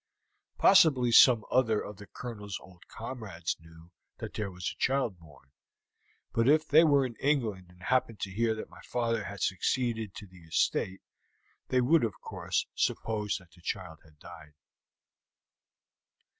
[0.57, 5.51] Possibly some other of the Colonel's old comrades knew that there was a child born;
[6.33, 10.15] but if they were in England and happened to hear that my father had succeeded
[10.15, 11.01] to the estate,
[11.67, 14.55] they would, of course, suppose that the child had died."